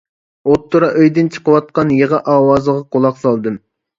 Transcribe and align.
ئوتتۇرا 0.51 0.87
ئويدىن 1.01 1.29
چىقىۋاتقان 1.35 1.91
يىغا 1.97 2.21
ئاۋازىغا 2.35 2.85
قۇلاق 2.97 3.23
سالدىم. 3.27 3.63